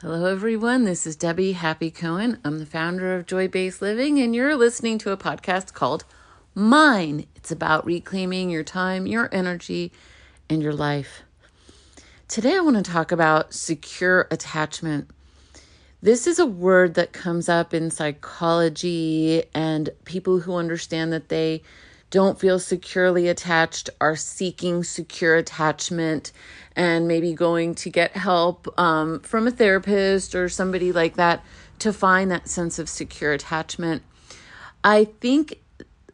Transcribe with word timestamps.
Hello, 0.00 0.26
everyone. 0.26 0.84
This 0.84 1.06
is 1.06 1.14
Debbie 1.14 1.52
Happy 1.52 1.88
Cohen. 1.88 2.38
I'm 2.44 2.58
the 2.58 2.66
founder 2.66 3.14
of 3.14 3.26
Joy 3.26 3.46
Based 3.46 3.80
Living, 3.80 4.18
and 4.18 4.34
you're 4.34 4.56
listening 4.56 4.98
to 4.98 5.12
a 5.12 5.16
podcast 5.16 5.72
called 5.72 6.04
Mine. 6.52 7.26
It's 7.36 7.52
about 7.52 7.86
reclaiming 7.86 8.50
your 8.50 8.64
time, 8.64 9.06
your 9.06 9.32
energy, 9.32 9.92
and 10.50 10.60
your 10.60 10.72
life. 10.72 11.22
Today, 12.26 12.56
I 12.56 12.60
want 12.60 12.76
to 12.76 12.82
talk 12.82 13.12
about 13.12 13.54
secure 13.54 14.26
attachment. 14.32 15.08
This 16.02 16.26
is 16.26 16.40
a 16.40 16.44
word 16.44 16.94
that 16.94 17.12
comes 17.12 17.48
up 17.48 17.72
in 17.72 17.92
psychology, 17.92 19.44
and 19.54 19.90
people 20.04 20.40
who 20.40 20.56
understand 20.56 21.12
that 21.12 21.28
they 21.28 21.62
don't 22.14 22.38
feel 22.38 22.60
securely 22.60 23.26
attached 23.26 23.90
are 24.00 24.14
seeking 24.14 24.84
secure 24.84 25.34
attachment 25.34 26.30
and 26.76 27.08
maybe 27.08 27.34
going 27.34 27.74
to 27.74 27.90
get 27.90 28.12
help 28.12 28.72
um, 28.78 29.18
from 29.18 29.48
a 29.48 29.50
therapist 29.50 30.32
or 30.32 30.48
somebody 30.48 30.92
like 30.92 31.16
that 31.16 31.44
to 31.80 31.92
find 31.92 32.30
that 32.30 32.46
sense 32.46 32.78
of 32.78 32.88
secure 32.88 33.32
attachment. 33.32 34.00
I 34.84 35.06
think 35.06 35.58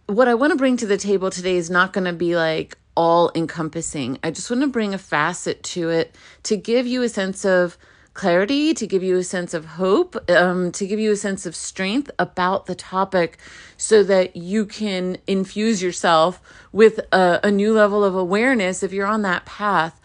what 0.07 0.27
I 0.27 0.33
want 0.33 0.53
to 0.53 0.57
bring 0.57 0.79
to 0.79 0.87
the 0.87 0.97
table 0.97 1.29
today 1.29 1.57
is 1.57 1.69
not 1.69 1.93
going 1.93 2.07
to 2.07 2.15
be 2.15 2.35
like 2.35 2.79
all 2.97 3.31
encompassing. 3.35 4.19
I 4.25 4.31
just 4.31 4.51
want 4.51 4.63
to 4.63 4.69
bring 4.69 4.95
a 4.95 4.99
facet 4.99 5.63
to 5.65 5.91
it 5.91 6.15
to 6.45 6.57
give 6.57 6.87
you 6.87 7.03
a 7.03 7.11
sense 7.11 7.45
of 7.45 7.77
clarity, 8.15 8.75
to 8.75 8.87
give 8.87 9.03
you 9.03 9.17
a 9.17 9.25
sense 9.25 9.55
of 9.55 9.65
hope, 9.65 10.17
um, 10.31 10.73
to 10.73 10.87
give 10.87 10.99
you 10.99 11.13
a 11.13 11.17
sense 11.17 11.47
of 11.47 11.55
strength 11.57 12.11
about 12.19 12.67
the 12.67 12.75
topic 12.75 13.39
so 13.77 14.03
that 14.03 14.37
you 14.37 14.67
can 14.67 15.17
infuse 15.27 15.83
yourself 15.83 16.43
with 16.73 17.01
a, 17.13 17.41
a 17.45 17.51
new 17.51 17.73
level 17.73 18.05
of 18.05 18.15
awareness 18.15 18.83
if 18.83 18.93
you're 18.93 19.07
on 19.07 19.23
that 19.23 19.45
path 19.45 20.01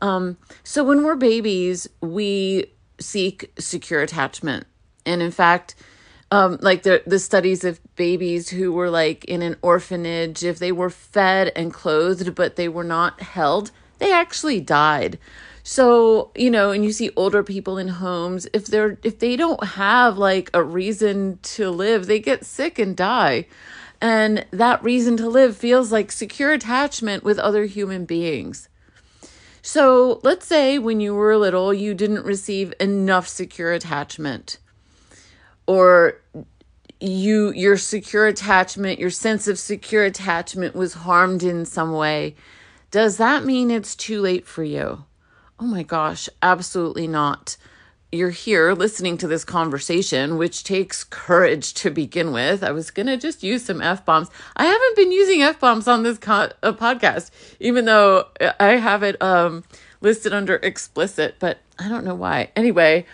um, 0.00 0.36
so 0.62 0.84
when 0.84 1.04
we're 1.04 1.16
babies, 1.16 1.88
we 2.00 2.66
seek 3.00 3.52
secure 3.58 4.02
attachment. 4.02 4.66
And 5.04 5.22
in 5.22 5.30
fact, 5.30 5.74
um, 6.30 6.58
like 6.60 6.82
the 6.82 7.02
the 7.06 7.20
studies 7.20 7.64
of 7.64 7.80
babies 7.94 8.48
who 8.48 8.72
were 8.72 8.90
like 8.90 9.24
in 9.26 9.42
an 9.42 9.56
orphanage, 9.62 10.44
if 10.44 10.58
they 10.58 10.72
were 10.72 10.90
fed 10.90 11.52
and 11.54 11.72
clothed 11.72 12.34
but 12.34 12.56
they 12.56 12.68
were 12.68 12.84
not 12.84 13.20
held, 13.20 13.70
they 13.98 14.12
actually 14.12 14.60
died. 14.60 15.18
So, 15.68 16.30
you 16.36 16.48
know, 16.48 16.70
and 16.70 16.84
you 16.84 16.92
see 16.92 17.10
older 17.16 17.42
people 17.42 17.76
in 17.76 17.88
homes, 17.88 18.46
if 18.52 18.66
they're 18.66 18.98
if 19.02 19.18
they 19.18 19.34
don't 19.34 19.64
have 19.64 20.16
like 20.16 20.48
a 20.54 20.62
reason 20.62 21.40
to 21.42 21.70
live, 21.70 22.06
they 22.06 22.20
get 22.20 22.46
sick 22.46 22.78
and 22.78 22.96
die. 22.96 23.48
And 24.00 24.46
that 24.52 24.80
reason 24.84 25.16
to 25.16 25.28
live 25.28 25.56
feels 25.56 25.90
like 25.90 26.12
secure 26.12 26.52
attachment 26.52 27.24
with 27.24 27.40
other 27.40 27.64
human 27.64 28.04
beings. 28.04 28.68
So 29.60 30.20
let's 30.22 30.46
say 30.46 30.78
when 30.78 31.00
you 31.00 31.16
were 31.16 31.36
little, 31.36 31.74
you 31.74 31.94
didn't 31.94 32.24
receive 32.24 32.72
enough 32.78 33.26
secure 33.26 33.72
attachment, 33.72 34.58
or 35.66 36.20
you 37.00 37.50
your 37.50 37.76
secure 37.76 38.28
attachment, 38.28 39.00
your 39.00 39.10
sense 39.10 39.48
of 39.48 39.58
secure 39.58 40.04
attachment 40.04 40.76
was 40.76 40.94
harmed 40.94 41.42
in 41.42 41.64
some 41.64 41.92
way. 41.92 42.36
Does 42.92 43.16
that 43.16 43.44
mean 43.44 43.72
it's 43.72 43.96
too 43.96 44.20
late 44.20 44.46
for 44.46 44.62
you? 44.62 45.06
Oh 45.58 45.66
my 45.66 45.82
gosh, 45.82 46.28
absolutely 46.42 47.06
not 47.08 47.56
you're 48.12 48.30
here 48.30 48.72
listening 48.72 49.18
to 49.18 49.28
this 49.28 49.44
conversation, 49.44 50.36
which 50.36 50.64
takes 50.64 51.04
courage 51.04 51.74
to 51.74 51.90
begin 51.90 52.32
with. 52.32 52.62
I 52.62 52.70
was 52.70 52.90
going 52.90 53.06
to 53.06 53.16
just 53.16 53.42
use 53.42 53.64
some 53.64 53.82
F 53.82 54.04
bombs. 54.04 54.30
I 54.56 54.64
haven't 54.64 54.96
been 54.96 55.12
using 55.12 55.42
F 55.42 55.58
bombs 55.58 55.88
on 55.88 56.02
this 56.02 56.18
co- 56.18 56.50
uh, 56.62 56.72
podcast, 56.72 57.30
even 57.60 57.84
though 57.84 58.26
I 58.60 58.76
have 58.76 59.02
it 59.02 59.20
um, 59.20 59.64
listed 60.00 60.32
under 60.32 60.56
explicit, 60.56 61.36
but 61.38 61.58
I 61.78 61.88
don't 61.88 62.04
know 62.04 62.14
why. 62.14 62.50
Anyway, 62.54 63.06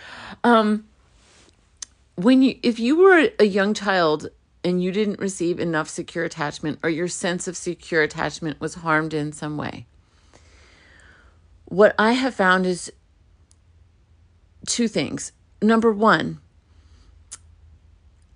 um, 0.45 0.87
when 2.17 2.43
you, 2.43 2.59
if 2.63 2.79
you 2.79 2.97
were 2.97 3.31
a 3.39 3.47
young 3.47 3.75
child 3.75 4.29
and 4.63 4.83
you 4.83 4.93
didn't 4.93 5.21
receive 5.21 5.59
enough 5.59 5.89
secure 5.89 6.25
attachment 6.25 6.79
or 6.83 6.91
your 6.91 7.09
sense 7.09 7.49
of 7.49 7.57
secure 7.57 8.03
attachment 8.03 8.61
was 8.61 8.75
harmed 8.75 9.15
in 9.15 9.33
some 9.33 9.57
way, 9.57 9.87
what 11.73 11.95
I 11.99 12.13
have 12.13 12.35
found 12.35 12.67
is 12.67 12.93
two 14.67 14.89
things. 14.89 15.33
Number 15.63 15.91
one, 15.91 16.39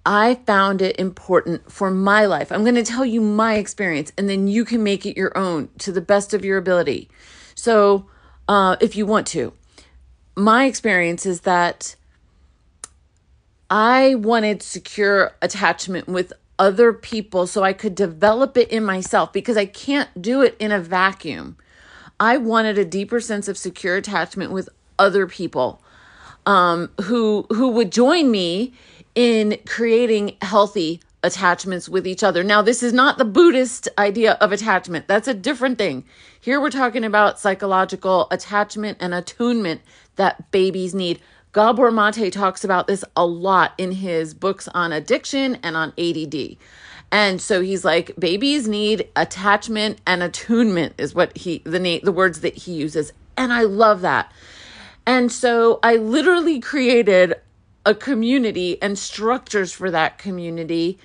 I 0.07 0.37
found 0.47 0.81
it 0.81 0.99
important 0.99 1.71
for 1.71 1.91
my 1.91 2.25
life. 2.25 2.51
I'm 2.51 2.63
going 2.63 2.77
to 2.77 2.83
tell 2.83 3.05
you 3.05 3.21
my 3.21 3.57
experience, 3.57 4.11
and 4.17 4.27
then 4.27 4.49
you 4.49 4.65
can 4.65 4.83
make 4.83 5.05
it 5.05 5.19
your 5.19 5.37
own 5.37 5.69
to 5.81 5.93
the 5.93 6.01
best 6.01 6.33
of 6.33 6.47
your 6.47 6.57
ability. 6.57 7.11
So, 7.55 8.07
uh, 8.49 8.77
if 8.81 8.97
you 8.97 9.05
want 9.05 9.27
to, 9.29 9.53
my 10.35 10.65
experience 10.65 11.27
is 11.27 11.43
that 11.43 11.95
I 13.69 14.15
wanted 14.15 14.63
secure 14.63 15.33
attachment 15.43 16.09
with 16.09 16.33
other 16.59 16.95
people 16.95 17.47
so 17.47 17.63
I 17.63 17.75
could 17.75 17.95
develop 17.95 18.57
it 18.57 18.71
in 18.71 18.83
myself 18.83 19.31
because 19.31 19.59
I 19.59 19.67
can't 19.67 20.23
do 20.23 20.41
it 20.41 20.57
in 20.59 20.73
a 20.73 20.81
vacuum. 20.81 21.59
I 22.19 22.37
wanted 22.39 22.79
a 22.79 22.85
deeper 22.85 23.21
sense 23.21 23.49
of 23.49 23.59
secure 23.59 23.97
attachment 23.97 24.53
with 24.53 24.69
other 24.99 25.27
people 25.27 25.83
um, 26.47 26.91
who 27.03 27.47
who 27.51 27.69
would 27.69 27.93
join 27.93 28.31
me 28.31 28.73
in 29.15 29.59
creating 29.67 30.37
healthy 30.43 31.01
attachments 31.23 31.89
with 31.89 32.07
each 32.07 32.23
other. 32.23 32.45
Now, 32.45 32.63
this 32.63 32.83
is 32.83 32.93
not 32.93 33.19
the 33.19 33.25
Buddhist 33.25 33.89
idea 33.99 34.35
of 34.35 34.53
attachment. 34.53 35.09
That's 35.09 35.27
a 35.27 35.35
different 35.35 35.77
thing. 35.77 36.05
Here 36.41 36.61
we're 36.61 36.71
talking 36.71 37.05
about 37.05 37.41
psychological 37.41 38.29
attachment 38.31 38.99
and 39.01 39.13
attunement 39.13 39.81
that 40.15 40.51
babies 40.53 40.95
need. 40.95 41.21
Gabor 41.53 41.91
Mate 41.91 42.33
talks 42.33 42.65
about 42.65 42.87
this 42.87 43.05
a 43.17 43.27
lot 43.27 43.73
in 43.79 43.91
his 43.93 44.35
books 44.35 44.69
on 44.69 44.93
addiction 44.93 45.57
and 45.63 45.77
on 45.77 45.93
ADD. 45.99 46.57
And 47.11 47.41
so 47.41 47.61
he's 47.61 47.85
like, 47.85 48.15
babies 48.19 48.67
need 48.67 49.09
attachment 49.17 50.01
and 50.07 50.23
attunement 50.23 50.95
is 50.99 51.15
what 51.15 51.37
he 51.37 51.63
the 51.65 51.79
name 51.79 52.01
the 52.03 52.13
words 52.13 52.41
that 52.41 52.55
he 52.55 52.73
uses. 52.73 53.13
And 53.37 53.53
I 53.53 53.63
love 53.63 54.01
that. 54.01 54.33
And 55.07 55.31
so 55.31 55.79
I 55.83 55.97
literally 55.97 56.59
created 56.59 57.35
a 57.85 57.95
community 57.95 58.81
and 58.83 58.99
structures 58.99 59.73
for 59.73 59.91
that 59.93 60.19
community 60.19 60.99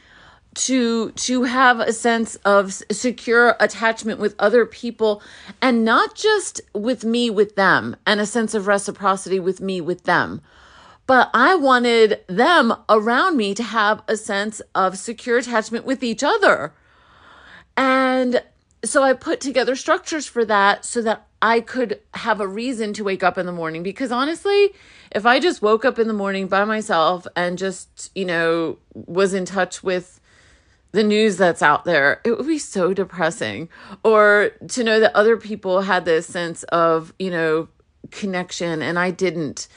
to 0.54 1.12
to 1.12 1.44
have 1.44 1.80
a 1.80 1.94
sense 1.94 2.36
of 2.38 2.74
secure 2.92 3.56
attachment 3.60 4.20
with 4.20 4.36
other 4.38 4.66
people 4.66 5.22
and 5.62 5.86
not 5.86 6.14
just 6.16 6.60
with 6.74 7.06
me 7.06 7.30
with 7.30 7.56
them 7.56 7.96
and 8.06 8.20
a 8.20 8.26
sense 8.26 8.54
of 8.54 8.68
reciprocity 8.68 9.40
with 9.40 9.62
me 9.62 9.80
with 9.80 10.04
them 10.04 10.42
but 11.12 11.30
I 11.34 11.56
wanted 11.56 12.22
them 12.28 12.74
around 12.88 13.36
me 13.36 13.54
to 13.56 13.64
have 13.64 14.02
a 14.08 14.16
sense 14.16 14.62
of 14.74 14.98
secure 14.98 15.40
attachment 15.40 15.84
with 15.84 16.04
each 16.04 16.24
other 16.24 16.74
and 17.76 18.42
so 18.86 19.04
I 19.04 19.12
put 19.12 19.42
together 19.42 19.76
structures 19.76 20.26
for 20.26 20.46
that 20.46 20.86
so 20.86 21.02
that 21.02 21.28
I 21.42 21.60
could 21.60 22.00
have 22.14 22.40
a 22.40 22.48
reason 22.48 22.94
to 22.94 23.04
wake 23.04 23.24
up 23.24 23.38
in 23.38 23.46
the 23.46 23.52
morning 23.52 23.84
because 23.84 24.10
honestly, 24.10 24.70
if 25.12 25.26
I 25.26 25.42
just 25.42 25.62
woke 25.62 25.84
up 25.84 26.00
in 26.00 26.08
the 26.08 26.14
morning 26.14 26.48
by 26.48 26.64
myself 26.64 27.28
and 27.36 27.58
just, 27.58 28.10
you 28.16 28.24
know, 28.24 28.78
was 28.94 29.34
in 29.34 29.44
touch 29.44 29.84
with 29.84 30.22
the 30.94 31.04
news 31.04 31.36
that's 31.36 31.62
out 31.62 31.84
there, 31.84 32.22
it 32.24 32.38
would 32.38 32.48
be 32.48 32.58
so 32.58 32.94
depressing. 32.94 33.68
Or 34.06 34.52
to 34.70 34.82
know 34.82 35.02
that 35.02 35.14
other 35.14 35.36
people 35.36 35.82
had 35.82 36.06
this 36.06 36.26
sense 36.26 36.64
of, 36.64 37.14
you 37.20 37.32
know, 37.32 37.68
connection 38.12 38.82
and 38.82 38.98
I 38.98 39.12
didn't. 39.12 39.68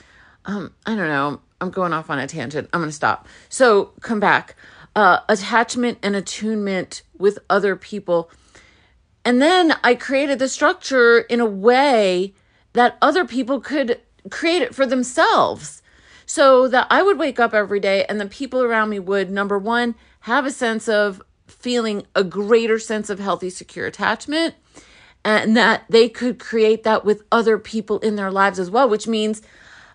Um, 0.44 0.75
I 0.87 0.94
don't 0.94 1.09
know. 1.09 1.41
I'm 1.60 1.71
going 1.71 1.93
off 1.93 2.10
on 2.10 2.19
a 2.19 2.27
tangent. 2.27 2.69
I'm 2.72 2.81
going 2.81 2.91
to 2.91 2.94
stop. 2.94 3.27
So, 3.49 3.93
come 4.00 4.21
back. 4.21 4.56
Uh, 4.94 5.21
attachment 5.28 5.99
and 6.03 6.15
attunement 6.15 7.03
with 7.19 7.38
other 7.50 7.75
people 7.75 8.31
and 9.25 9.41
then 9.41 9.75
I 9.82 9.94
created 9.94 10.38
the 10.38 10.49
structure 10.49 11.21
in 11.21 11.41
a 11.41 11.47
way 11.47 12.34
that 12.75 12.99
other 13.00 13.25
people 13.25 13.60
could 13.60 14.00
create 14.31 14.62
it 14.62 14.75
for 14.75 14.84
themselves. 14.84 15.82
So 16.26 16.69
that 16.69 16.87
I 16.90 17.02
would 17.02 17.19
wake 17.19 17.38
up 17.38 17.55
every 17.55 17.81
day 17.81 18.05
and 18.06 18.20
the 18.20 18.26
people 18.26 18.62
around 18.62 18.90
me 18.90 18.99
would, 18.99 19.31
number 19.31 19.58
one, 19.58 19.94
have 20.20 20.47
a 20.47 20.50
sense 20.50 20.88
of 20.88 21.23
feeling 21.47 22.06
a 22.14 22.25
greater 22.25 22.79
sense 22.79 23.11
of 23.11 23.19
healthy, 23.19 23.50
secure 23.50 23.87
attachment, 23.87 24.55
and 25.23 25.56
that 25.56 25.85
they 25.90 26.08
could 26.08 26.38
create 26.38 26.82
that 26.82 27.05
with 27.05 27.25
other 27.31 27.58
people 27.58 27.99
in 27.99 28.17
their 28.17 28.31
lives 28.31 28.58
as 28.58 28.70
well, 28.70 28.88
which 28.88 29.06
means 29.06 29.43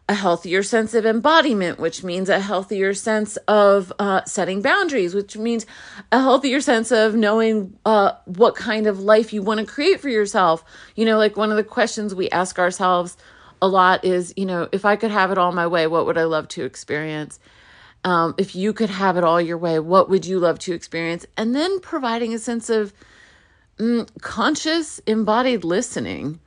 a 0.09 0.13
healthier 0.15 0.63
sense 0.63 0.95
of 0.95 1.05
embodiment, 1.05 1.77
which 1.79 2.03
means 2.03 2.29
a 2.29 2.39
healthier 2.39 2.95
sense 2.95 3.37
of 3.47 3.93
uh, 3.99 4.25
setting 4.25 4.59
boundaries, 4.59 5.13
which 5.13 5.37
means 5.37 5.67
a 6.11 6.19
healthier 6.19 6.59
sense 6.59 6.91
of 6.91 7.13
knowing 7.13 7.77
uh, 7.85 8.13
what 8.25 8.55
kind 8.55 8.87
of 8.87 8.99
life 8.99 9.31
you 9.31 9.43
want 9.43 9.59
to 9.59 9.65
create 9.67 9.99
for 9.99 10.09
yourself. 10.09 10.63
You 10.95 11.05
know, 11.05 11.19
like 11.19 11.37
one 11.37 11.51
of 11.51 11.57
the 11.57 11.63
questions 11.63 12.15
we 12.15 12.27
ask 12.31 12.57
ourselves 12.57 13.17
a 13.61 13.67
lot 13.67 14.03
is, 14.03 14.33
you 14.35 14.47
know, 14.47 14.67
if 14.71 14.83
I 14.83 14.95
could 14.95 15.11
have 15.11 15.29
it 15.31 15.37
all 15.37 15.51
my 15.51 15.67
way, 15.67 15.85
what 15.85 16.07
would 16.07 16.17
I 16.17 16.23
love 16.23 16.47
to 16.49 16.65
experience? 16.65 17.39
Um, 18.03 18.33
if 18.39 18.55
you 18.55 18.73
could 18.73 18.89
have 18.89 19.15
it 19.15 19.23
all 19.23 19.39
your 19.39 19.59
way, 19.59 19.77
what 19.77 20.09
would 20.09 20.25
you 20.25 20.39
love 20.39 20.57
to 20.59 20.73
experience? 20.73 21.27
And 21.37 21.55
then 21.55 21.79
providing 21.81 22.33
a 22.33 22.39
sense 22.39 22.71
of 22.71 22.93
mm, 23.77 24.09
conscious, 24.21 24.97
embodied 25.05 25.63
listening 25.63 26.39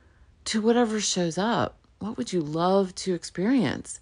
to 0.45 0.59
whatever 0.59 0.99
shows 0.99 1.37
up 1.37 1.77
what 2.03 2.17
would 2.17 2.31
you 2.31 2.41
love 2.41 2.93
to 2.95 3.13
experience? 3.13 3.99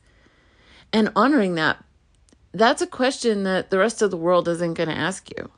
and 0.93 1.11
honoring 1.15 1.55
that. 1.55 1.83
That's 2.53 2.81
a 2.81 2.87
question 2.87 3.43
that 3.43 3.69
the 3.69 3.77
rest 3.77 4.01
of 4.01 4.11
the 4.11 4.17
world 4.17 4.47
isn't 4.47 4.73
going 4.73 4.89
to 4.89 4.97
ask 4.97 5.29
you. 5.29 5.49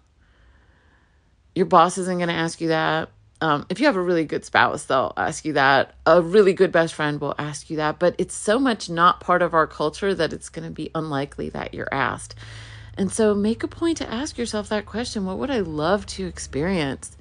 Your 1.56 1.66
boss 1.66 1.98
isn't 1.98 2.18
going 2.18 2.30
to 2.30 2.36
ask 2.36 2.62
you 2.62 2.70
that. 2.70 3.10
Um, 3.42 3.66
if 3.70 3.80
you 3.80 3.88
have 3.88 3.96
a 3.96 4.02
really 4.02 4.26
good 4.26 4.46
spouse, 4.46 4.86
they'll 4.86 5.14
ask 5.18 5.44
you 5.44 5.54
that. 5.54 5.96
A 6.06 6.22
really 6.22 6.54
good 6.54 6.72
best 6.72 6.94
friend 6.94 7.20
will 7.20 7.36
ask 7.38 7.70
you 7.70 7.78
that. 7.78 8.00
But 8.00 8.16
it's 8.18 8.36
so 8.36 8.60
much 8.60 8.90
not 8.90 9.20
part 9.20 9.42
of 9.42 9.54
our 9.54 9.68
culture 9.68 10.14
that 10.14 10.34
it's 10.34 10.50
going 10.50 10.68
to 10.68 10.74
be 10.74 10.92
unlikely 10.96 11.50
that 11.50 11.74
you're 11.74 11.94
asked. 11.94 12.36
And 12.96 13.12
so 13.12 13.34
make 13.34 13.64
a 13.64 13.68
point 13.68 13.98
to 13.98 14.10
ask 14.10 14.38
yourself 14.38 14.70
that 14.70 14.86
question 14.86 15.26
what 15.26 15.40
would 15.40 15.52
I 15.52 15.60
love 15.60 16.06
to 16.08 16.28
experience? 16.28 17.18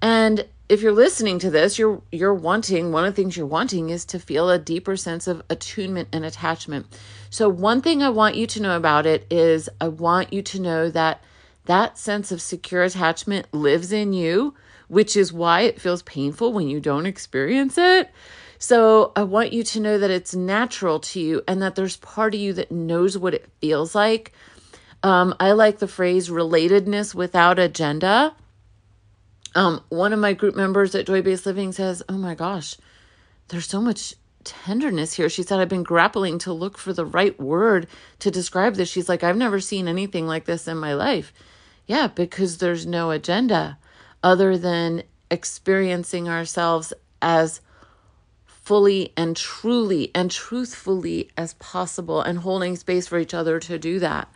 And 0.00 0.46
if 0.68 0.82
you're 0.82 0.92
listening 0.92 1.38
to 1.40 1.50
this, 1.50 1.78
you're 1.78 2.02
you're 2.10 2.34
wanting 2.34 2.90
one 2.90 3.04
of 3.04 3.14
the 3.14 3.22
things 3.22 3.36
you're 3.36 3.46
wanting 3.46 3.90
is 3.90 4.04
to 4.06 4.18
feel 4.18 4.50
a 4.50 4.58
deeper 4.58 4.96
sense 4.96 5.26
of 5.26 5.42
attunement 5.48 6.08
and 6.12 6.24
attachment. 6.24 6.86
So 7.30 7.48
one 7.48 7.82
thing 7.82 8.02
I 8.02 8.08
want 8.08 8.36
you 8.36 8.46
to 8.48 8.62
know 8.62 8.76
about 8.76 9.06
it 9.06 9.26
is 9.30 9.68
I 9.80 9.88
want 9.88 10.32
you 10.32 10.42
to 10.42 10.60
know 10.60 10.90
that 10.90 11.22
that 11.66 11.98
sense 11.98 12.32
of 12.32 12.40
secure 12.40 12.82
attachment 12.82 13.52
lives 13.52 13.92
in 13.92 14.12
you, 14.12 14.54
which 14.88 15.16
is 15.16 15.32
why 15.32 15.62
it 15.62 15.80
feels 15.80 16.02
painful 16.02 16.52
when 16.52 16.68
you 16.68 16.80
don't 16.80 17.06
experience 17.06 17.78
it. 17.78 18.10
So 18.58 19.12
I 19.14 19.24
want 19.24 19.52
you 19.52 19.62
to 19.62 19.80
know 19.80 19.98
that 19.98 20.10
it's 20.10 20.34
natural 20.34 20.98
to 21.00 21.20
you 21.20 21.42
and 21.46 21.60
that 21.62 21.74
there's 21.74 21.96
part 21.98 22.34
of 22.34 22.40
you 22.40 22.52
that 22.54 22.72
knows 22.72 23.18
what 23.18 23.34
it 23.34 23.50
feels 23.60 23.94
like. 23.94 24.32
Um, 25.02 25.34
I 25.38 25.52
like 25.52 25.78
the 25.78 25.88
phrase 25.88 26.28
relatedness 26.28 27.14
without 27.14 27.58
agenda 27.58 28.34
um, 29.56 29.82
one 29.88 30.12
of 30.12 30.18
my 30.18 30.34
group 30.34 30.54
members 30.54 30.94
at 30.94 31.06
Joy 31.06 31.22
Based 31.22 31.46
Living 31.46 31.72
says, 31.72 32.02
Oh 32.08 32.18
my 32.18 32.34
gosh, 32.34 32.76
there's 33.48 33.66
so 33.66 33.80
much 33.80 34.14
tenderness 34.44 35.14
here. 35.14 35.28
She 35.28 35.42
said, 35.42 35.58
I've 35.58 35.68
been 35.68 35.82
grappling 35.82 36.38
to 36.40 36.52
look 36.52 36.78
for 36.78 36.92
the 36.92 37.06
right 37.06 37.38
word 37.40 37.88
to 38.20 38.30
describe 38.30 38.74
this. 38.74 38.88
She's 38.88 39.08
like, 39.08 39.24
I've 39.24 39.36
never 39.36 39.58
seen 39.58 39.88
anything 39.88 40.26
like 40.26 40.44
this 40.44 40.68
in 40.68 40.76
my 40.76 40.94
life. 40.94 41.32
Yeah, 41.86 42.06
because 42.06 42.58
there's 42.58 42.86
no 42.86 43.10
agenda 43.10 43.78
other 44.22 44.58
than 44.58 45.02
experiencing 45.30 46.28
ourselves 46.28 46.92
as 47.22 47.60
fully 48.44 49.12
and 49.16 49.36
truly 49.36 50.10
and 50.14 50.30
truthfully 50.30 51.30
as 51.36 51.54
possible 51.54 52.20
and 52.20 52.38
holding 52.38 52.76
space 52.76 53.06
for 53.06 53.18
each 53.18 53.32
other 53.32 53.58
to 53.60 53.78
do 53.78 53.98
that. 54.00 54.28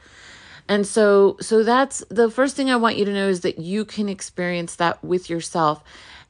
And 0.70 0.86
so 0.86 1.36
so 1.40 1.64
that's 1.64 2.04
the 2.10 2.30
first 2.30 2.54
thing 2.54 2.70
I 2.70 2.76
want 2.76 2.96
you 2.96 3.04
to 3.04 3.12
know 3.12 3.28
is 3.28 3.40
that 3.40 3.58
you 3.58 3.84
can 3.84 4.08
experience 4.08 4.76
that 4.76 5.02
with 5.02 5.28
yourself 5.28 5.82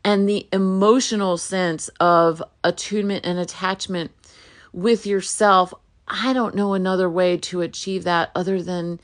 and 0.03 0.27
the 0.27 0.49
emotional 0.51 1.37
sense 1.37 1.89
of 2.01 2.43
attunement 2.65 3.27
and 3.27 3.39
attachment 3.39 4.13
with 4.73 5.05
yourself. 5.05 5.75
I 6.09 6.33
don't 6.33 6.55
know 6.55 6.73
another 6.73 7.09
way 7.11 7.37
to 7.37 7.61
achieve 7.61 8.05
that 8.05 8.31
other 8.35 8.63
than 8.63 8.99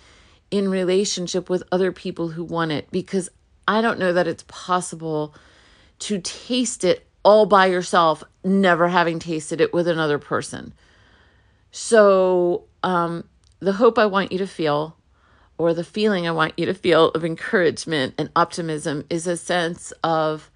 in 0.50 0.70
relationship 0.70 1.50
with 1.50 1.62
other 1.70 1.92
people 1.92 2.28
who 2.28 2.42
want 2.42 2.72
it 2.72 2.90
because 2.90 3.28
I 3.68 3.82
don't 3.82 3.98
know 3.98 4.14
that 4.14 4.26
it's 4.26 4.44
possible 4.48 5.34
to 5.98 6.18
taste 6.18 6.82
it 6.82 7.06
all 7.22 7.44
by 7.44 7.66
yourself, 7.66 8.24
never 8.42 8.88
having 8.88 9.18
tasted 9.18 9.60
it 9.60 9.74
with 9.74 9.86
another 9.86 10.18
person. 10.18 10.72
So, 11.72 12.64
um, 12.82 13.24
the 13.60 13.72
hope 13.72 13.98
I 13.98 14.06
want 14.06 14.32
you 14.32 14.38
to 14.38 14.46
feel 14.46 14.96
or 15.58 15.72
the 15.74 15.84
feeling 15.84 16.26
I 16.26 16.32
want 16.32 16.58
you 16.58 16.66
to 16.66 16.74
feel 16.74 17.08
of 17.10 17.24
encouragement 17.24 18.14
and 18.18 18.30
optimism 18.36 19.04
is 19.08 19.26
a 19.26 19.36
sense 19.36 19.92
of, 20.04 20.50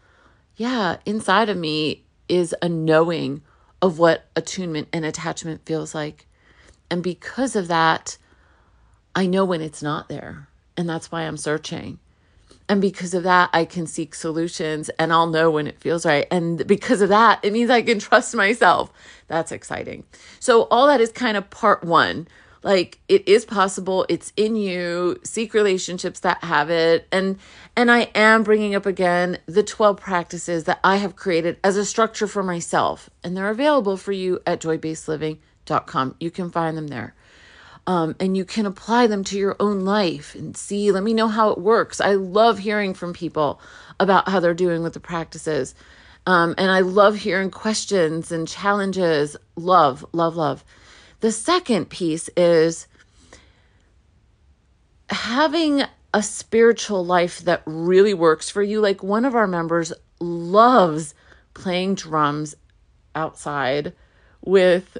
yeah, 0.56 0.96
inside 1.06 1.48
of 1.48 1.56
me 1.56 2.04
is 2.28 2.54
a 2.62 2.68
knowing 2.68 3.42
of 3.82 3.98
what 3.98 4.26
attunement 4.36 4.88
and 4.92 5.04
attachment 5.04 5.64
feels 5.64 5.94
like. 5.94 6.26
And 6.90 7.02
because 7.02 7.56
of 7.56 7.68
that, 7.68 8.18
I 9.14 9.26
know 9.26 9.44
when 9.44 9.60
it's 9.60 9.82
not 9.82 10.08
there. 10.08 10.48
And 10.76 10.88
that's 10.88 11.10
why 11.10 11.22
I'm 11.22 11.36
searching. 11.36 11.98
And 12.68 12.80
because 12.80 13.14
of 13.14 13.24
that, 13.24 13.50
I 13.52 13.64
can 13.64 13.86
seek 13.86 14.14
solutions 14.14 14.90
and 14.90 15.12
I'll 15.12 15.26
know 15.26 15.50
when 15.50 15.66
it 15.66 15.80
feels 15.80 16.06
right. 16.06 16.26
And 16.30 16.64
because 16.66 17.00
of 17.00 17.08
that, 17.08 17.40
it 17.42 17.52
means 17.52 17.68
I 17.68 17.82
can 17.82 17.98
trust 17.98 18.34
myself. 18.34 18.92
That's 19.26 19.50
exciting. 19.50 20.04
So, 20.38 20.62
all 20.64 20.86
that 20.86 21.00
is 21.00 21.10
kind 21.10 21.36
of 21.36 21.50
part 21.50 21.82
one 21.82 22.28
like 22.62 22.98
it 23.08 23.26
is 23.26 23.44
possible. 23.44 24.04
It's 24.08 24.32
in 24.36 24.56
you. 24.56 25.18
Seek 25.24 25.54
relationships 25.54 26.20
that 26.20 26.42
have 26.44 26.70
it. 26.70 27.06
And 27.10 27.38
and 27.76 27.90
i 27.90 28.10
am 28.14 28.42
bringing 28.42 28.74
up 28.74 28.86
again 28.86 29.38
the 29.46 29.62
12 29.62 29.96
practices 29.96 30.64
that 30.64 30.80
i 30.82 30.96
have 30.96 31.16
created 31.16 31.56
as 31.64 31.76
a 31.76 31.84
structure 31.84 32.26
for 32.26 32.42
myself. 32.42 33.08
And 33.24 33.36
they're 33.36 33.50
available 33.50 33.96
for 33.96 34.12
you 34.12 34.40
at 34.46 34.60
joybasedliving.com 34.60 36.16
you 36.18 36.30
can 36.30 36.50
find 36.50 36.76
them 36.76 36.88
there. 36.88 37.14
Um, 37.86 38.14
and 38.20 38.36
you 38.36 38.44
can 38.44 38.66
apply 38.66 39.06
them 39.06 39.24
to 39.24 39.38
your 39.38 39.56
own 39.58 39.80
life 39.80 40.34
and 40.34 40.56
see 40.56 40.92
let 40.92 41.02
me 41.02 41.14
know 41.14 41.28
how 41.28 41.50
it 41.50 41.58
works. 41.58 42.00
I 42.00 42.14
love 42.14 42.58
hearing 42.58 42.92
from 42.94 43.12
people 43.12 43.60
about 43.98 44.28
how 44.28 44.40
they're 44.40 44.54
doing 44.54 44.82
with 44.82 44.92
the 44.92 45.00
practices. 45.00 45.74
Um, 46.26 46.54
and 46.58 46.70
i 46.70 46.80
love 46.80 47.16
hearing 47.16 47.50
questions 47.50 48.30
and 48.30 48.46
challenges. 48.46 49.36
Love 49.56 50.04
love 50.12 50.36
love 50.36 50.64
the 51.20 51.32
second 51.32 51.90
piece 51.90 52.28
is 52.36 52.86
having 55.10 55.82
a 56.12 56.22
spiritual 56.22 57.04
life 57.04 57.40
that 57.40 57.62
really 57.66 58.14
works 58.14 58.50
for 58.50 58.62
you. 58.62 58.80
Like 58.80 59.02
one 59.02 59.24
of 59.24 59.34
our 59.34 59.46
members 59.46 59.92
loves 60.18 61.14
playing 61.54 61.94
drums 61.94 62.54
outside 63.14 63.92
with 64.42 64.98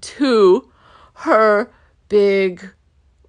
two 0.00 0.70
her 1.14 1.70
big 2.08 2.70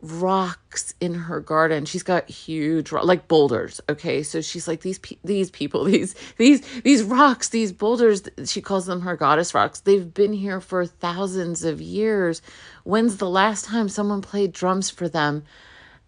rocks 0.02 0.94
in 1.02 1.14
her 1.14 1.40
garden. 1.40 1.86
She's 1.86 2.04
got 2.04 2.30
huge 2.30 2.92
like 2.92 3.28
boulders, 3.28 3.82
okay? 3.90 4.24
So 4.24 4.42
she's 4.42 4.68
like 4.68 4.82
these 4.82 5.00
pe- 5.00 5.18
these 5.24 5.52
people, 5.52 5.84
these 5.86 6.16
these 6.38 6.62
these 6.82 7.04
rocks, 7.04 7.50
these 7.50 7.72
boulders, 7.72 8.24
she 8.46 8.62
calls 8.62 8.86
them 8.86 9.02
her 9.02 9.16
goddess 9.16 9.54
rocks. 9.54 9.82
They've 9.82 10.14
been 10.14 10.34
here 10.34 10.62
for 10.62 10.86
thousands 10.86 11.64
of 11.64 11.82
years. 11.82 12.42
When's 12.84 13.18
the 13.18 13.30
last 13.30 13.66
time 13.66 13.90
someone 13.90 14.22
played 14.22 14.54
drums 14.54 14.90
for 14.90 15.10
them? 15.10 15.44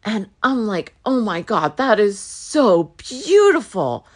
And 0.04 0.30
I'm 0.42 0.66
like, 0.66 0.96
"Oh 1.06 1.20
my 1.20 1.42
god, 1.42 1.78
that 1.78 2.00
is 2.00 2.18
so 2.18 2.94
beautiful." 2.98 4.08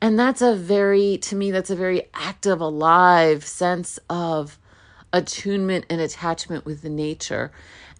And 0.00 0.18
that's 0.18 0.42
a 0.42 0.54
very 0.54 1.18
to 1.18 1.36
me 1.36 1.50
that's 1.50 1.70
a 1.70 1.76
very 1.76 2.08
active, 2.14 2.60
alive 2.60 3.44
sense 3.44 3.98
of 4.08 4.58
attunement 5.12 5.86
and 5.90 6.00
attachment 6.00 6.64
with 6.64 6.82
the 6.82 6.90
nature. 6.90 7.50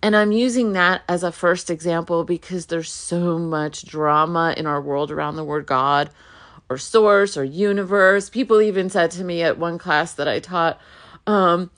And 0.07 0.15
I'm 0.15 0.31
using 0.31 0.75
that 0.75 1.03
as 1.09 1.25
a 1.25 1.33
first 1.33 1.69
example 1.69 2.23
because 2.23 2.67
there's 2.67 2.93
so 2.93 3.41
much 3.41 3.85
drama 3.85 4.55
in 4.57 4.65
our 4.65 4.81
world 4.81 5.11
around 5.11 5.35
the 5.35 5.43
word 5.43 5.67
God 5.67 6.11
or 6.71 6.79
source 6.79 7.37
or 7.37 7.43
universe. 7.43 8.31
People 8.31 8.61
even 8.61 8.89
said 8.89 9.11
to 9.11 9.25
me 9.25 9.43
at 9.43 9.59
one 9.59 9.79
class 9.79 10.15
that 10.15 10.29
I 10.29 10.39
taught, 10.39 10.81
um, 11.27 11.73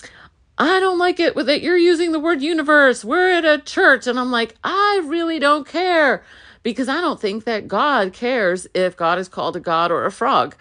I 0.59 0.79
don't 0.79 0.99
like 0.99 1.19
it 1.19 1.37
that 1.37 1.63
you're 1.63 1.79
using 1.79 2.13
the 2.13 2.21
word 2.21 2.43
universe. 2.43 3.03
We're 3.03 3.31
at 3.31 3.47
a 3.47 3.63
church. 3.63 4.07
And 4.07 4.21
I'm 4.21 4.31
like, 4.31 4.57
I 4.63 5.01
really 5.07 5.39
don't 5.39 5.67
care 5.67 6.23
because 6.63 6.87
I 6.87 7.01
don't 7.01 7.19
think 7.19 7.45
that 7.45 7.67
God 7.67 8.13
cares 8.13 8.67
if 8.75 8.95
God 8.95 9.19
is 9.19 9.31
called 9.31 9.57
a 9.57 9.61
God 9.61 9.91
or 9.91 10.05
a 10.05 10.13
frog. 10.13 10.55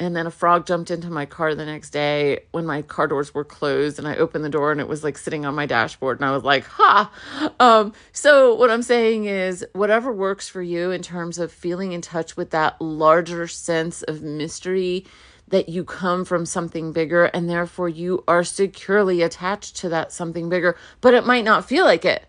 And 0.00 0.16
then 0.16 0.26
a 0.26 0.30
frog 0.30 0.66
jumped 0.66 0.90
into 0.90 1.10
my 1.10 1.26
car 1.26 1.54
the 1.54 1.66
next 1.66 1.90
day 1.90 2.40
when 2.52 2.64
my 2.64 2.80
car 2.80 3.06
doors 3.06 3.34
were 3.34 3.44
closed 3.44 3.98
and 3.98 4.08
I 4.08 4.16
opened 4.16 4.42
the 4.42 4.48
door 4.48 4.72
and 4.72 4.80
it 4.80 4.88
was 4.88 5.04
like 5.04 5.18
sitting 5.18 5.44
on 5.44 5.54
my 5.54 5.66
dashboard 5.66 6.18
and 6.18 6.24
I 6.24 6.32
was 6.32 6.42
like, 6.42 6.64
ha. 6.64 7.12
Um, 7.60 7.92
so 8.10 8.54
what 8.54 8.70
I'm 8.70 8.82
saying 8.82 9.26
is 9.26 9.64
whatever 9.74 10.10
works 10.10 10.48
for 10.48 10.62
you 10.62 10.90
in 10.90 11.02
terms 11.02 11.38
of 11.38 11.52
feeling 11.52 11.92
in 11.92 12.00
touch 12.00 12.34
with 12.34 12.48
that 12.50 12.80
larger 12.80 13.46
sense 13.46 14.00
of 14.00 14.22
mystery 14.22 15.04
that 15.48 15.68
you 15.68 15.84
come 15.84 16.24
from 16.24 16.46
something 16.46 16.92
bigger 16.92 17.26
and 17.26 17.50
therefore 17.50 17.90
you 17.90 18.24
are 18.26 18.42
securely 18.42 19.20
attached 19.20 19.76
to 19.76 19.90
that 19.90 20.12
something 20.12 20.48
bigger, 20.48 20.78
but 21.02 21.12
it 21.12 21.26
might 21.26 21.44
not 21.44 21.68
feel 21.68 21.84
like 21.84 22.06
it 22.06 22.24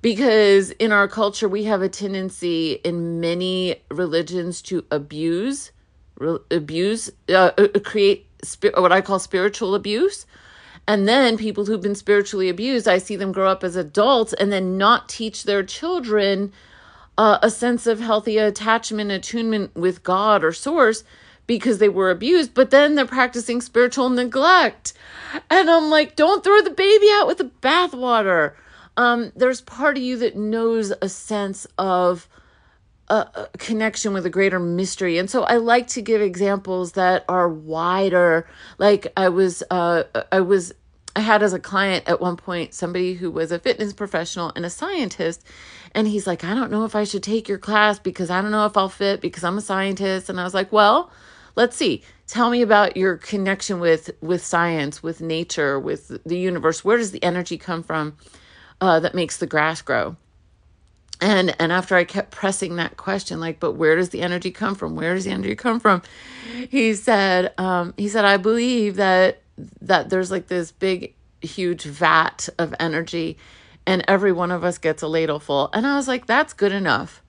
because 0.00 0.70
in 0.70 0.90
our 0.90 1.06
culture 1.06 1.50
we 1.50 1.64
have 1.64 1.82
a 1.82 1.88
tendency 1.90 2.72
in 2.82 3.20
many 3.20 3.76
religions 3.90 4.62
to 4.62 4.86
abuse 4.90 5.70
abuse, 6.50 7.10
uh, 7.28 7.50
uh, 7.56 7.68
create 7.84 8.26
what 8.74 8.92
I 8.92 9.00
call 9.00 9.18
spiritual 9.18 9.74
abuse. 9.74 10.26
And 10.86 11.06
then 11.06 11.36
people 11.36 11.66
who've 11.66 11.80
been 11.80 11.94
spiritually 11.94 12.48
abused, 12.48 12.88
I 12.88 12.98
see 12.98 13.16
them 13.16 13.32
grow 13.32 13.48
up 13.48 13.62
as 13.62 13.76
adults 13.76 14.32
and 14.32 14.50
then 14.50 14.76
not 14.76 15.08
teach 15.08 15.44
their 15.44 15.62
children 15.62 16.52
uh, 17.18 17.38
a 17.42 17.50
sense 17.50 17.86
of 17.86 18.00
healthy 18.00 18.38
attachment, 18.38 19.10
attunement 19.10 19.74
with 19.76 20.02
God 20.02 20.42
or 20.42 20.52
source 20.52 21.04
because 21.46 21.78
they 21.78 21.88
were 21.88 22.10
abused, 22.10 22.54
but 22.54 22.70
then 22.70 22.94
they're 22.94 23.06
practicing 23.06 23.60
spiritual 23.60 24.08
neglect. 24.08 24.92
And 25.50 25.68
I'm 25.68 25.90
like, 25.90 26.16
don't 26.16 26.44
throw 26.44 26.60
the 26.62 26.70
baby 26.70 27.08
out 27.12 27.26
with 27.26 27.38
the 27.38 27.50
bathwater. 27.60 28.54
Um, 28.96 29.32
there's 29.34 29.60
part 29.60 29.96
of 29.96 30.02
you 30.02 30.16
that 30.18 30.36
knows 30.36 30.92
a 31.02 31.08
sense 31.08 31.66
of 31.76 32.28
a, 33.10 33.48
connection 33.58 34.12
with 34.12 34.24
a 34.24 34.30
greater 34.30 34.58
mystery. 34.60 35.18
And 35.18 35.28
so 35.28 35.42
I 35.42 35.56
like 35.56 35.88
to 35.88 36.02
give 36.02 36.20
examples 36.22 36.92
that 36.92 37.24
are 37.28 37.48
wider. 37.48 38.46
Like 38.78 39.12
I 39.16 39.28
was, 39.28 39.62
uh, 39.70 40.04
I 40.30 40.40
was 40.40 40.72
I 41.16 41.20
had 41.20 41.42
as 41.42 41.52
a 41.52 41.58
client 41.58 42.08
at 42.08 42.20
one 42.20 42.36
point 42.36 42.72
somebody 42.72 43.14
who 43.14 43.30
was 43.30 43.50
a 43.50 43.58
fitness 43.58 43.92
professional 43.92 44.52
and 44.54 44.64
a 44.64 44.70
scientist. 44.70 45.44
And 45.92 46.06
he's 46.06 46.26
like, 46.26 46.44
I 46.44 46.54
don't 46.54 46.70
know 46.70 46.84
if 46.84 46.94
I 46.94 47.04
should 47.04 47.22
take 47.24 47.48
your 47.48 47.58
class 47.58 47.98
because 47.98 48.30
I 48.30 48.40
don't 48.40 48.52
know 48.52 48.66
if 48.66 48.76
I'll 48.76 48.88
fit 48.88 49.20
because 49.20 49.42
I'm 49.42 49.58
a 49.58 49.62
scientist. 49.62 50.28
And 50.28 50.40
I 50.40 50.44
was 50.44 50.54
like, 50.54 50.70
well, 50.70 51.10
let's 51.56 51.76
see. 51.76 52.02
Tell 52.28 52.48
me 52.48 52.62
about 52.62 52.96
your 52.96 53.16
connection 53.16 53.80
with 53.80 54.10
with 54.20 54.44
science, 54.44 55.02
with 55.02 55.20
nature, 55.20 55.80
with 55.80 56.22
the 56.24 56.38
universe. 56.38 56.84
Where 56.84 56.96
does 56.96 57.10
the 57.10 57.22
energy 57.24 57.58
come 57.58 57.82
from 57.82 58.16
uh, 58.80 59.00
that 59.00 59.16
makes 59.16 59.38
the 59.38 59.48
grass 59.48 59.82
grow? 59.82 60.16
And 61.20 61.54
and 61.60 61.70
after 61.70 61.96
I 61.96 62.04
kept 62.04 62.30
pressing 62.30 62.76
that 62.76 62.96
question, 62.96 63.40
like, 63.40 63.60
but 63.60 63.72
where 63.72 63.96
does 63.96 64.08
the 64.08 64.22
energy 64.22 64.50
come 64.50 64.74
from? 64.74 64.96
Where 64.96 65.14
does 65.14 65.24
the 65.24 65.32
energy 65.32 65.54
come 65.54 65.78
from? 65.78 66.02
He 66.68 66.94
said, 66.94 67.52
um, 67.58 67.94
he 67.96 68.08
said, 68.08 68.24
I 68.24 68.36
believe 68.38 68.96
that 68.96 69.42
that 69.82 70.08
there's 70.08 70.30
like 70.30 70.46
this 70.46 70.72
big, 70.72 71.14
huge 71.42 71.84
vat 71.84 72.48
of 72.58 72.74
energy, 72.80 73.36
and 73.86 74.04
every 74.08 74.32
one 74.32 74.50
of 74.50 74.64
us 74.64 74.78
gets 74.78 75.02
a 75.02 75.08
ladle 75.08 75.40
full. 75.40 75.68
And 75.72 75.86
I 75.86 75.96
was 75.96 76.08
like, 76.08 76.26
that's 76.26 76.52
good 76.54 76.72
enough. 76.72 77.22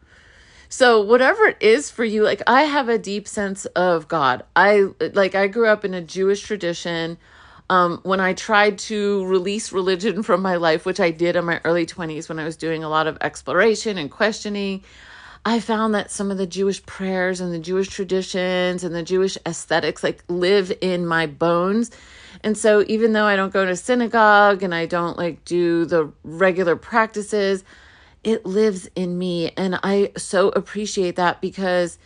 So 0.69 1.01
whatever 1.01 1.47
it 1.47 1.57
is 1.59 1.91
for 1.91 2.05
you, 2.05 2.23
like 2.23 2.41
I 2.47 2.61
have 2.61 2.87
a 2.87 2.97
deep 2.97 3.27
sense 3.27 3.65
of 3.65 4.07
God. 4.07 4.43
I 4.55 4.87
like 5.13 5.35
I 5.35 5.47
grew 5.47 5.67
up 5.67 5.83
in 5.83 5.93
a 5.93 6.01
Jewish 6.01 6.41
tradition. 6.43 7.17
Um, 7.71 8.01
when 8.03 8.19
I 8.19 8.33
tried 8.33 8.77
to 8.79 9.25
release 9.27 9.71
religion 9.71 10.23
from 10.23 10.41
my 10.41 10.57
life, 10.57 10.85
which 10.85 10.99
I 10.99 11.09
did 11.09 11.37
in 11.37 11.45
my 11.45 11.61
early 11.63 11.85
20s 11.85 12.27
when 12.27 12.37
I 12.37 12.43
was 12.43 12.57
doing 12.57 12.83
a 12.83 12.89
lot 12.89 13.07
of 13.07 13.17
exploration 13.21 13.97
and 13.97 14.11
questioning, 14.11 14.83
I 15.45 15.61
found 15.61 15.95
that 15.95 16.11
some 16.11 16.31
of 16.31 16.37
the 16.37 16.45
Jewish 16.45 16.85
prayers 16.85 17.39
and 17.39 17.53
the 17.53 17.59
Jewish 17.59 17.87
traditions 17.87 18.83
and 18.83 18.93
the 18.93 19.01
Jewish 19.01 19.37
aesthetics 19.45 20.03
like 20.03 20.21
live 20.27 20.73
in 20.81 21.07
my 21.07 21.27
bones. 21.27 21.91
And 22.43 22.57
so 22.57 22.83
even 22.89 23.13
though 23.13 23.23
I 23.23 23.37
don't 23.37 23.53
go 23.53 23.65
to 23.65 23.77
synagogue 23.77 24.63
and 24.63 24.75
I 24.75 24.85
don't 24.85 25.17
like 25.17 25.45
do 25.45 25.85
the 25.85 26.11
regular 26.25 26.75
practices, 26.75 27.63
it 28.25 28.45
lives 28.45 28.89
in 28.97 29.17
me 29.17 29.51
and 29.55 29.79
I 29.81 30.11
so 30.17 30.49
appreciate 30.49 31.15
that 31.15 31.39
because 31.39 31.97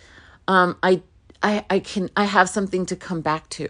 um 0.47 0.77
I 0.83 1.01
I 1.41 1.65
I 1.71 1.79
can 1.79 2.11
I 2.15 2.25
have 2.25 2.49
something 2.49 2.85
to 2.85 2.95
come 2.95 3.21
back 3.21 3.49
to. 3.49 3.67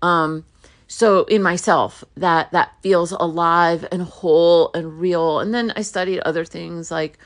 Um 0.00 0.46
so 0.88 1.24
in 1.24 1.42
myself 1.42 2.02
that 2.16 2.50
that 2.52 2.72
feels 2.82 3.12
alive 3.12 3.86
and 3.92 4.02
whole 4.02 4.70
and 4.74 4.98
real. 4.98 5.38
And 5.38 5.54
then 5.54 5.72
I 5.76 5.82
studied 5.82 6.20
other 6.20 6.44
things 6.44 6.90
like 6.90 7.18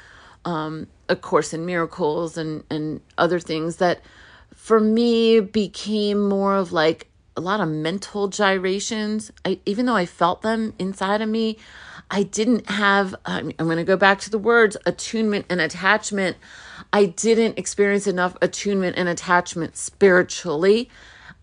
um 0.44 0.88
a 1.08 1.16
course 1.16 1.54
in 1.54 1.64
miracles 1.64 2.36
and 2.36 2.64
and 2.70 3.00
other 3.16 3.40
things 3.40 3.76
that 3.76 4.00
for 4.54 4.80
me 4.80 5.40
became 5.40 6.28
more 6.28 6.56
of 6.56 6.72
like 6.72 7.08
a 7.36 7.40
lot 7.40 7.60
of 7.60 7.68
mental 7.68 8.28
gyrations. 8.28 9.30
I, 9.44 9.58
even 9.64 9.86
though 9.86 9.96
I 9.96 10.06
felt 10.06 10.42
them 10.42 10.74
inside 10.78 11.22
of 11.22 11.28
me, 11.28 11.58
I 12.10 12.24
didn't 12.24 12.68
have, 12.68 13.14
I'm, 13.24 13.52
I'm 13.58 13.66
going 13.66 13.78
to 13.78 13.84
go 13.84 13.96
back 13.96 14.20
to 14.20 14.30
the 14.30 14.38
words 14.38 14.76
attunement 14.84 15.46
and 15.48 15.60
attachment. 15.60 16.36
I 16.92 17.06
didn't 17.06 17.58
experience 17.58 18.06
enough 18.06 18.36
attunement 18.42 18.96
and 18.98 19.08
attachment 19.08 19.76
spiritually. 19.76 20.90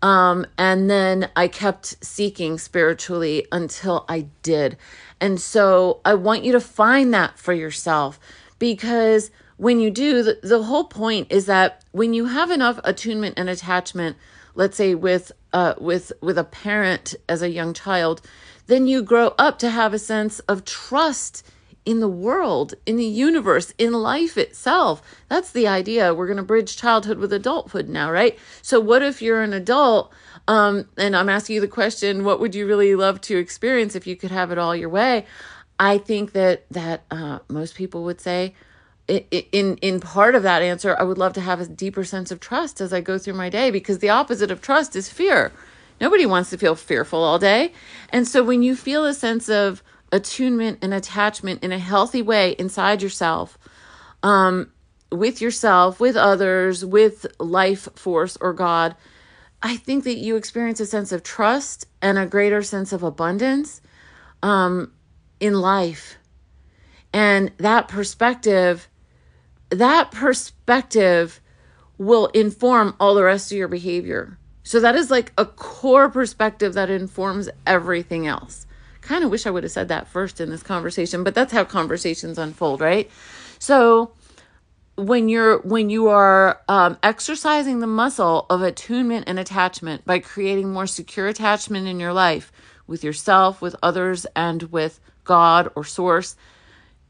Um, 0.02 0.46
and 0.56 0.88
then 0.88 1.30
I 1.36 1.48
kept 1.48 2.02
seeking 2.04 2.58
spiritually 2.58 3.46
until 3.52 4.04
I 4.08 4.26
did. 4.42 4.76
And 5.20 5.40
so 5.40 6.00
I 6.04 6.14
want 6.14 6.44
you 6.44 6.52
to 6.52 6.60
find 6.60 7.12
that 7.12 7.38
for 7.38 7.52
yourself 7.52 8.18
because 8.58 9.30
when 9.58 9.78
you 9.78 9.90
do, 9.90 10.22
the, 10.22 10.38
the 10.42 10.62
whole 10.62 10.84
point 10.84 11.26
is 11.30 11.46
that 11.46 11.84
when 11.92 12.14
you 12.14 12.26
have 12.26 12.50
enough 12.50 12.80
attunement 12.82 13.34
and 13.36 13.50
attachment, 13.50 14.16
let's 14.54 14.76
say 14.76 14.94
with 14.94 15.32
uh, 15.52 15.74
with 15.78 16.12
with 16.22 16.38
a 16.38 16.44
parent 16.44 17.14
as 17.28 17.42
a 17.42 17.50
young 17.50 17.74
child, 17.74 18.22
then 18.68 18.86
you 18.86 19.02
grow 19.02 19.34
up 19.38 19.58
to 19.58 19.68
have 19.68 19.92
a 19.92 19.98
sense 19.98 20.38
of 20.40 20.64
trust 20.64 21.44
in 21.84 22.00
the 22.00 22.08
world, 22.08 22.74
in 22.86 22.96
the 22.96 23.04
universe, 23.04 23.72
in 23.78 23.92
life 23.92 24.36
itself. 24.36 25.02
That's 25.28 25.50
the 25.52 25.66
idea. 25.66 26.14
We're 26.14 26.26
going 26.26 26.36
to 26.36 26.42
bridge 26.42 26.76
childhood 26.76 27.18
with 27.18 27.32
adulthood 27.32 27.88
now, 27.88 28.10
right? 28.10 28.38
So, 28.62 28.78
what 28.80 29.02
if 29.02 29.22
you're 29.22 29.42
an 29.42 29.52
adult? 29.52 30.12
Um, 30.46 30.88
and 30.96 31.16
I'm 31.16 31.28
asking 31.28 31.54
you 31.54 31.60
the 31.60 31.68
question, 31.68 32.24
what 32.24 32.40
would 32.40 32.54
you 32.54 32.66
really 32.66 32.94
love 32.94 33.20
to 33.22 33.38
experience 33.38 33.94
if 33.94 34.06
you 34.06 34.16
could 34.16 34.30
have 34.30 34.50
it 34.50 34.58
all 34.58 34.74
your 34.74 34.88
way? 34.88 35.26
I 35.78 35.98
think 35.98 36.32
that 36.32 36.66
that 36.70 37.04
uh, 37.10 37.38
most 37.48 37.74
people 37.74 38.04
would 38.04 38.20
say, 38.20 38.54
in 39.08 39.76
in 39.78 40.00
part 40.00 40.34
of 40.34 40.42
that 40.42 40.60
answer, 40.62 40.94
I 40.98 41.04
would 41.04 41.18
love 41.18 41.32
to 41.34 41.40
have 41.40 41.60
a 41.60 41.66
deeper 41.66 42.04
sense 42.04 42.30
of 42.30 42.40
trust 42.40 42.80
as 42.80 42.92
I 42.92 43.00
go 43.00 43.16
through 43.16 43.34
my 43.34 43.48
day 43.48 43.70
because 43.70 43.98
the 44.00 44.10
opposite 44.10 44.50
of 44.50 44.60
trust 44.60 44.94
is 44.94 45.08
fear. 45.08 45.52
Nobody 46.00 46.26
wants 46.26 46.50
to 46.50 46.58
feel 46.58 46.74
fearful 46.74 47.22
all 47.22 47.38
day. 47.38 47.72
And 48.10 48.26
so 48.26 48.42
when 48.42 48.62
you 48.62 48.74
feel 48.74 49.04
a 49.04 49.14
sense 49.14 49.48
of 49.48 49.82
attunement 50.12 50.78
and 50.82 50.92
attachment 50.92 51.62
in 51.62 51.72
a 51.72 51.78
healthy 51.78 52.22
way 52.22 52.52
inside 52.58 53.02
yourself, 53.02 53.58
um, 54.22 54.72
with 55.12 55.40
yourself, 55.40 56.00
with 56.00 56.16
others, 56.16 56.84
with 56.84 57.26
life 57.38 57.88
force 57.94 58.36
or 58.40 58.52
God, 58.52 58.94
I 59.62 59.76
think 59.76 60.04
that 60.04 60.16
you 60.16 60.36
experience 60.36 60.80
a 60.80 60.86
sense 60.86 61.12
of 61.12 61.22
trust 61.22 61.86
and 62.00 62.18
a 62.18 62.26
greater 62.26 62.62
sense 62.62 62.92
of 62.92 63.02
abundance 63.02 63.80
um, 64.42 64.92
in 65.38 65.54
life. 65.54 66.16
And 67.12 67.52
that 67.58 67.88
perspective 67.88 68.88
that 69.70 70.10
perspective 70.10 71.40
will 71.96 72.26
inform 72.26 72.94
all 72.98 73.14
the 73.14 73.22
rest 73.22 73.52
of 73.52 73.58
your 73.58 73.68
behavior. 73.68 74.38
So 74.62 74.80
that 74.80 74.96
is 74.96 75.10
like 75.10 75.32
a 75.38 75.46
core 75.46 76.08
perspective 76.08 76.74
that 76.74 76.90
informs 76.90 77.48
everything 77.66 78.26
else. 78.26 78.66
Kind 79.00 79.24
of 79.24 79.30
wish 79.30 79.46
I 79.46 79.50
would 79.50 79.62
have 79.62 79.72
said 79.72 79.88
that 79.88 80.08
first 80.08 80.40
in 80.40 80.50
this 80.50 80.62
conversation, 80.62 81.24
but 81.24 81.34
that's 81.34 81.52
how 81.52 81.64
conversations 81.64 82.38
unfold, 82.38 82.80
right? 82.80 83.10
So 83.58 84.12
when 84.96 85.28
you're 85.28 85.58
when 85.60 85.90
you 85.90 86.08
are 86.08 86.60
um, 86.68 86.98
exercising 87.02 87.80
the 87.80 87.86
muscle 87.86 88.46
of 88.50 88.62
attunement 88.62 89.24
and 89.26 89.38
attachment 89.38 90.04
by 90.04 90.18
creating 90.18 90.72
more 90.72 90.86
secure 90.86 91.28
attachment 91.28 91.86
in 91.86 91.98
your 91.98 92.12
life 92.12 92.52
with 92.86 93.02
yourself, 93.04 93.62
with 93.62 93.76
others, 93.82 94.26
and 94.36 94.64
with 94.64 95.00
God 95.24 95.70
or 95.74 95.84
Source, 95.84 96.36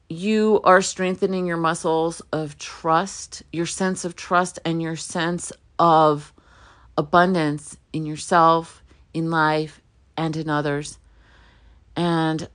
you 0.09 0.61
are 0.65 0.83
strengthening 0.83 1.47
your 1.47 1.57
muscles 1.57 2.21
of 2.33 2.59
trust, 2.59 3.43
your 3.53 3.67
sense 3.67 4.05
of 4.05 4.15
trust, 4.15 4.59
and 4.65 4.83
your 4.83 4.97
sense 4.97 5.53
of 5.79 6.33
abundance 6.99 7.77
in 7.93 8.05
yourself, 8.07 8.83
in 9.15 9.31
life, 9.31 9.81
and 10.17 10.37
in 10.37 10.51
others. 10.51 10.99
And 11.97 12.49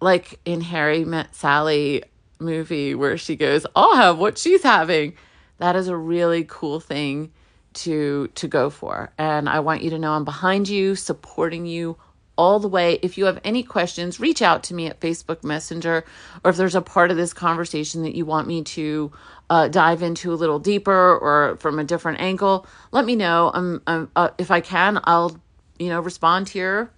like 0.00 0.40
in 0.44 0.60
Harry 0.60 1.04
Met 1.04 1.34
Sally 1.34 2.04
movie 2.38 2.94
where 2.94 3.16
she 3.16 3.36
goes, 3.36 3.66
I'll 3.74 3.96
have 3.96 4.18
what 4.18 4.38
she's 4.38 4.62
having. 4.62 5.14
That 5.58 5.76
is 5.76 5.88
a 5.88 5.96
really 5.96 6.44
cool 6.44 6.80
thing 6.80 7.32
to 7.74 8.28
to 8.34 8.48
go 8.48 8.70
for. 8.70 9.12
And 9.18 9.48
I 9.48 9.60
want 9.60 9.82
you 9.82 9.90
to 9.90 9.98
know 9.98 10.12
I'm 10.12 10.24
behind 10.24 10.68
you, 10.68 10.94
supporting 10.94 11.66
you 11.66 11.96
all 12.36 12.58
the 12.58 12.68
way. 12.68 12.98
If 13.02 13.16
you 13.16 13.26
have 13.26 13.40
any 13.44 13.62
questions, 13.62 14.18
reach 14.18 14.42
out 14.42 14.64
to 14.64 14.74
me 14.74 14.86
at 14.86 15.00
Facebook 15.00 15.44
Messenger, 15.44 16.04
or 16.42 16.50
if 16.50 16.56
there's 16.56 16.74
a 16.74 16.82
part 16.82 17.10
of 17.10 17.16
this 17.16 17.32
conversation 17.32 18.02
that 18.02 18.14
you 18.14 18.24
want 18.24 18.48
me 18.48 18.62
to 18.62 19.12
uh, 19.50 19.68
dive 19.68 20.02
into 20.02 20.32
a 20.32 20.36
little 20.36 20.58
deeper 20.58 21.16
or 21.16 21.56
from 21.58 21.78
a 21.78 21.84
different 21.84 22.20
angle, 22.20 22.66
let 22.90 23.04
me 23.04 23.14
know. 23.14 23.50
Um, 23.54 23.82
um 23.86 24.10
uh, 24.16 24.30
if 24.38 24.50
I 24.50 24.60
can, 24.60 25.00
I'll 25.04 25.40
you 25.78 25.88
know 25.88 26.00
respond 26.00 26.48
here 26.48 26.90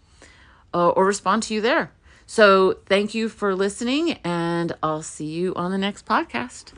uh, 0.76 0.90
or 0.90 1.06
respond 1.06 1.42
to 1.44 1.54
you 1.54 1.60
there. 1.62 1.90
So 2.26 2.78
thank 2.86 3.14
you 3.14 3.28
for 3.28 3.54
listening, 3.54 4.18
and 4.24 4.72
I'll 4.82 5.02
see 5.02 5.26
you 5.26 5.54
on 5.54 5.70
the 5.70 5.78
next 5.78 6.04
podcast. 6.04 6.72